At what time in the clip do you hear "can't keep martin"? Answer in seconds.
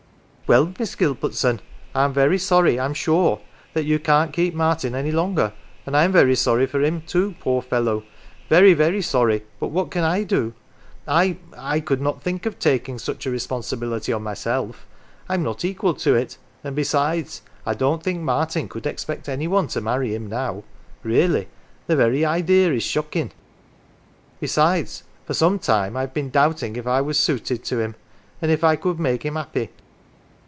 3.99-4.93